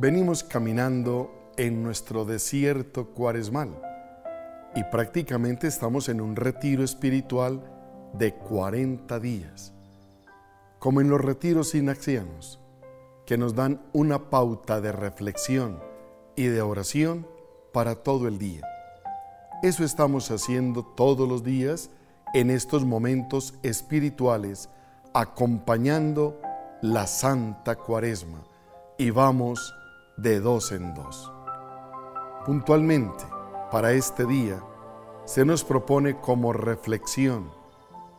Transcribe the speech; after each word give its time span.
Venimos 0.00 0.44
caminando 0.44 1.52
en 1.56 1.82
nuestro 1.82 2.24
desierto 2.24 3.08
cuaresmal 3.08 3.82
y 4.76 4.84
prácticamente 4.84 5.66
estamos 5.66 6.08
en 6.08 6.20
un 6.20 6.36
retiro 6.36 6.84
espiritual 6.84 7.60
de 8.12 8.32
40 8.32 9.18
días, 9.18 9.72
como 10.78 11.00
en 11.00 11.10
los 11.10 11.20
retiros 11.20 11.74
inaxianos, 11.74 12.60
que 13.26 13.36
nos 13.36 13.56
dan 13.56 13.82
una 13.92 14.30
pauta 14.30 14.80
de 14.80 14.92
reflexión 14.92 15.80
y 16.36 16.44
de 16.44 16.62
oración 16.62 17.26
para 17.72 17.96
todo 17.96 18.28
el 18.28 18.38
día. 18.38 18.62
Eso 19.64 19.82
estamos 19.82 20.30
haciendo 20.30 20.84
todos 20.84 21.28
los 21.28 21.42
días 21.42 21.90
en 22.34 22.50
estos 22.50 22.84
momentos 22.84 23.54
espirituales, 23.64 24.68
acompañando 25.12 26.40
la 26.82 27.08
Santa 27.08 27.74
Cuaresma 27.74 28.44
y 28.96 29.10
vamos 29.10 29.74
de 30.18 30.40
dos 30.40 30.72
en 30.72 30.94
dos. 30.94 31.32
Puntualmente, 32.44 33.24
para 33.70 33.92
este 33.92 34.26
día, 34.26 34.60
se 35.24 35.44
nos 35.44 35.62
propone 35.62 36.20
como 36.20 36.52
reflexión 36.52 37.50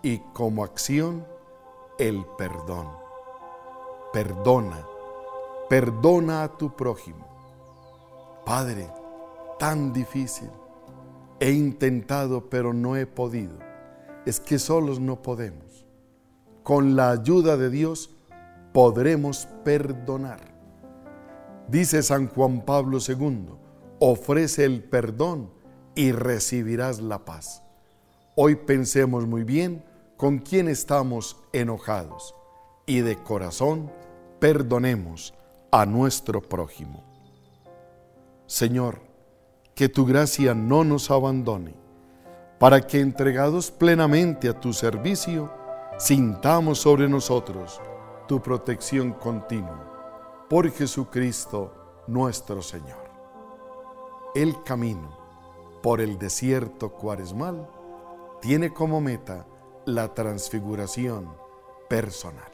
y 0.01 0.19
como 0.33 0.63
acción 0.63 1.27
el 1.97 2.25
perdón. 2.37 2.87
Perdona, 4.13 4.87
perdona 5.69 6.43
a 6.43 6.57
tu 6.57 6.75
prójimo. 6.75 7.27
Padre, 8.45 8.89
tan 9.59 9.91
difícil. 9.91 10.49
He 11.39 11.51
intentado, 11.51 12.49
pero 12.49 12.73
no 12.73 12.95
he 12.95 13.05
podido. 13.05 13.57
Es 14.25 14.39
que 14.39 14.57
solos 14.57 14.99
no 14.99 15.21
podemos. 15.21 15.85
Con 16.63 16.95
la 16.95 17.11
ayuda 17.11 17.57
de 17.57 17.69
Dios 17.69 18.09
podremos 18.73 19.47
perdonar. 19.63 20.58
Dice 21.69 22.01
San 22.01 22.29
Juan 22.29 22.65
Pablo 22.65 22.97
II, 23.07 23.49
ofrece 23.99 24.65
el 24.65 24.83
perdón 24.83 25.51
y 25.93 26.11
recibirás 26.11 26.99
la 26.99 27.25
paz. 27.25 27.61
Hoy 28.35 28.55
pensemos 28.55 29.27
muy 29.27 29.43
bien 29.43 29.85
con 30.17 30.39
quién 30.39 30.67
estamos 30.67 31.37
enojados 31.53 32.33
y 32.87 33.01
de 33.01 33.17
corazón 33.17 33.91
perdonemos 34.39 35.35
a 35.69 35.85
nuestro 35.85 36.41
prójimo. 36.41 37.03
Señor, 38.47 39.01
que 39.75 39.89
tu 39.89 40.07
gracia 40.07 40.55
no 40.55 40.83
nos 40.83 41.11
abandone, 41.11 41.75
para 42.57 42.81
que 42.81 42.99
entregados 42.99 43.69
plenamente 43.69 44.49
a 44.49 44.59
tu 44.59 44.73
servicio, 44.73 45.53
sintamos 45.99 46.79
sobre 46.79 47.07
nosotros 47.07 47.79
tu 48.27 48.41
protección 48.41 49.13
continua 49.13 49.98
por 50.49 50.71
Jesucristo 50.71 52.03
nuestro 52.07 52.61
Señor. 52.61 53.09
El 54.33 54.63
camino 54.63 55.17
por 55.83 56.01
el 56.01 56.17
desierto 56.17 56.91
cuaresmal 56.91 57.69
tiene 58.41 58.73
como 58.73 58.99
meta 58.99 59.45
la 59.85 60.13
transfiguración 60.13 61.31
personal. 61.87 62.51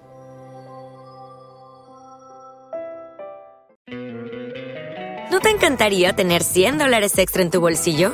¿No 5.31 5.39
te 5.39 5.49
encantaría 5.49 6.15
tener 6.15 6.43
100 6.43 6.77
dólares 6.77 7.17
extra 7.17 7.41
en 7.41 7.49
tu 7.49 7.61
bolsillo? 7.61 8.13